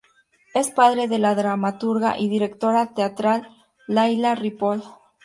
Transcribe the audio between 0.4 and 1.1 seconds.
Es padre